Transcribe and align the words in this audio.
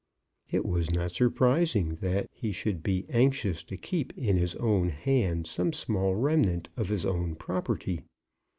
It 0.49 0.65
was 0.65 0.89
not 0.89 1.11
surprising 1.11 1.89
that 1.97 2.25
he 2.33 2.51
should 2.51 2.81
be 2.81 3.05
anxious 3.07 3.63
to 3.65 3.77
keep 3.77 4.17
in 4.17 4.35
his 4.35 4.55
own 4.55 4.89
hand 4.89 5.45
some 5.45 5.71
small 5.73 6.15
remnant 6.15 6.69
of 6.75 6.89
his 6.89 7.05
own 7.05 7.35
property. 7.35 8.01